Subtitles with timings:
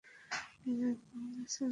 [0.31, 1.69] আপনি নাচবেন না, স্যার?